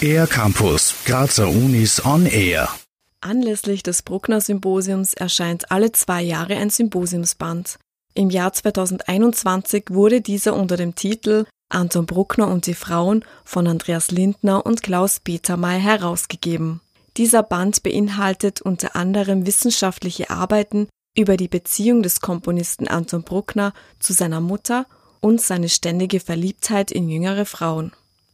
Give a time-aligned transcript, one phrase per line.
[0.00, 2.68] Air Campus, Grazer Unis on Air.
[3.20, 7.78] Anlässlich des Bruckner Symposiums erscheint alle zwei Jahre ein Symposiumsband.
[8.14, 14.10] Im Jahr 2021 wurde dieser unter dem Titel Anton Bruckner und die Frauen von Andreas
[14.10, 16.80] Lindner und Klaus Petermay herausgegeben.
[17.16, 24.12] Dieser Band beinhaltet unter anderem wissenschaftliche Arbeiten über die Beziehung des Komponisten Anton Bruckner zu
[24.12, 24.86] seiner Mutter
[25.20, 27.92] und seine ständige Verliebtheit in jüngere Frauen.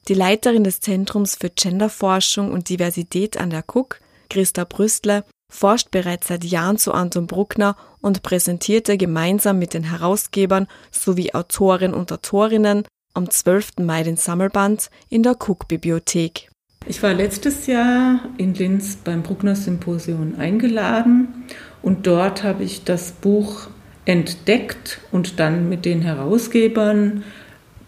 [0.08, 6.28] Die Leiterin des Zentrums für Genderforschung und Diversität an der KUK, Christa Brüstler, forscht bereits
[6.28, 12.84] seit Jahren zu Anton Bruckner und präsentierte gemeinsam mit den Herausgebern sowie Autoren und Autorinnen
[13.14, 13.78] am 12.
[13.82, 16.50] Mai den Sammelband in der Cook-Bibliothek.
[16.86, 21.44] Ich war letztes Jahr in Linz beim Bruckner Symposium eingeladen
[21.80, 23.68] und dort habe ich das Buch
[24.04, 27.24] entdeckt und dann mit den Herausgebern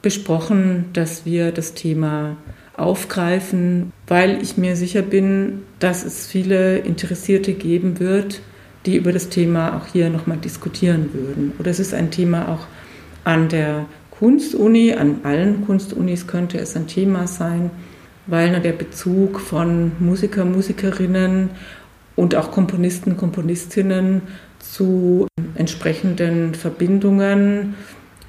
[0.02, 2.36] besprochen, dass wir das Thema
[2.77, 8.41] aufgreifen, weil ich mir sicher bin, dass es viele Interessierte geben wird,
[8.86, 11.52] die über das Thema auch hier nochmal diskutieren würden.
[11.58, 12.67] Oder es ist ein Thema auch
[13.24, 17.70] an der Kunstuni, an allen Kunstunis könnte es ein Thema sein,
[18.27, 21.50] weil der Bezug von Musiker, Musikerinnen
[22.17, 24.22] und auch Komponisten, Komponistinnen
[24.73, 27.77] zu entsprechenden Verbindungen,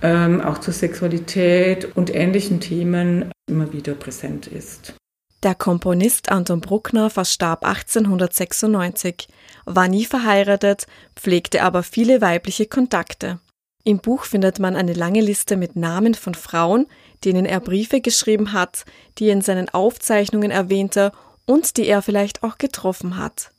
[0.01, 4.95] ähm, auch zur Sexualität und ähnlichen Themen immer wieder präsent ist.
[5.43, 9.27] Der Komponist Anton Bruckner verstarb 1896,
[9.65, 13.39] war nie verheiratet, pflegte aber viele weibliche Kontakte.
[13.83, 16.87] Im Buch findet man eine lange Liste mit Namen von Frauen,
[17.23, 18.85] denen er Briefe geschrieben hat,
[19.19, 21.11] die er in seinen Aufzeichnungen erwähnte
[21.45, 23.51] und die er vielleicht auch getroffen hat.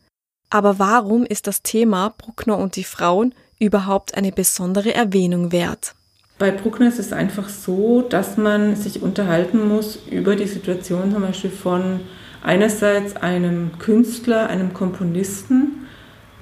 [0.50, 5.94] Aber warum ist das Thema Bruckner und die Frauen überhaupt eine besondere Erwähnung wert?
[6.38, 11.22] Bei Bruckner ist es einfach so, dass man sich unterhalten muss über die Situation zum
[11.22, 12.00] Beispiel von
[12.42, 15.86] einerseits einem Künstler, einem Komponisten,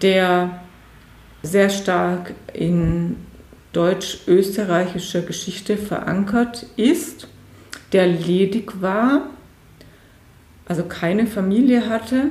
[0.03, 0.61] der
[1.43, 3.17] sehr stark in
[3.73, 7.29] deutsch-österreichischer Geschichte verankert ist,
[7.93, 9.31] der ledig war,
[10.67, 12.31] also keine Familie hatte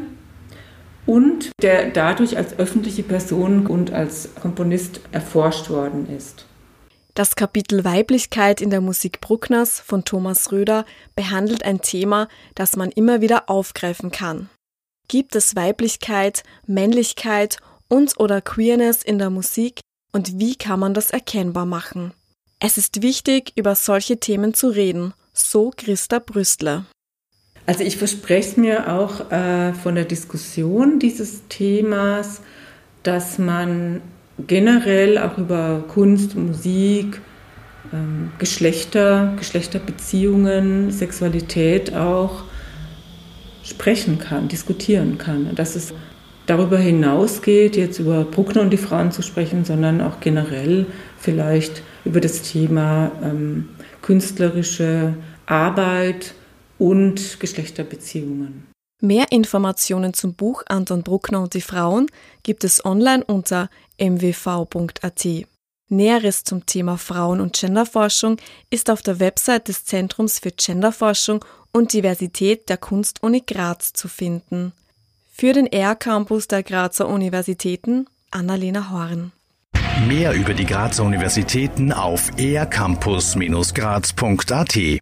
[1.05, 6.45] und der dadurch als öffentliche Person und als Komponist erforscht worden ist.
[7.13, 12.89] Das Kapitel Weiblichkeit in der Musik Bruckners von Thomas Röder behandelt ein Thema, das man
[12.89, 14.49] immer wieder aufgreifen kann.
[15.07, 19.81] Gibt es Weiblichkeit, Männlichkeit und oder Queerness in der Musik,
[20.11, 22.13] und wie kann man das erkennbar machen?
[22.59, 26.85] Es ist wichtig, über solche Themen zu reden, so Christa Brüstler.
[27.65, 32.41] Also ich verspreche mir auch äh, von der Diskussion dieses Themas,
[33.03, 34.01] dass man
[34.47, 37.21] generell auch über Kunst, Musik,
[37.93, 42.43] ähm, Geschlechter, Geschlechterbeziehungen, Sexualität auch
[43.63, 45.55] sprechen kann, diskutieren kann.
[45.55, 45.93] Dass es
[46.47, 50.85] darüber hinausgeht, jetzt über Bruckner und die Frauen zu sprechen, sondern auch generell
[51.17, 53.69] vielleicht über das Thema ähm,
[54.01, 55.13] künstlerische
[55.45, 56.33] Arbeit
[56.83, 58.67] und Geschlechterbeziehungen.
[58.99, 62.07] Mehr Informationen zum Buch Anton Bruckner und die Frauen
[62.43, 65.27] gibt es online unter mwv.at.
[65.87, 68.35] Näheres zum Thema Frauen- und Genderforschung
[68.69, 74.73] ist auf der Website des Zentrums für Genderforschung und Diversität der Kunstuni Graz zu finden.
[75.31, 79.31] Für den R-Campus der Grazer Universitäten Annalena Horn.
[80.07, 84.99] Mehr über die Grazer Universitäten auf ercampus-graz.at